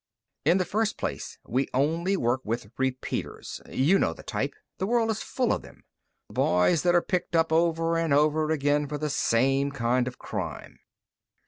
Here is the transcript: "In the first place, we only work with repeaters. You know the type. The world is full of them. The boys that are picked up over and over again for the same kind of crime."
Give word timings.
"In 0.45 0.57
the 0.57 0.65
first 0.65 0.97
place, 0.97 1.37
we 1.45 1.67
only 1.75 2.17
work 2.17 2.41
with 2.43 2.71
repeaters. 2.79 3.61
You 3.69 3.99
know 3.99 4.13
the 4.13 4.23
type. 4.23 4.55
The 4.79 4.87
world 4.87 5.11
is 5.11 5.21
full 5.21 5.53
of 5.53 5.61
them. 5.61 5.83
The 6.29 6.33
boys 6.33 6.81
that 6.81 6.95
are 6.95 7.03
picked 7.03 7.35
up 7.35 7.53
over 7.53 7.97
and 7.99 8.11
over 8.11 8.49
again 8.49 8.87
for 8.87 8.97
the 8.97 9.11
same 9.11 9.69
kind 9.71 10.07
of 10.07 10.17
crime." 10.17 10.79